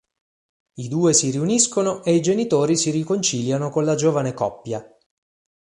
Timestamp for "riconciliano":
2.89-3.69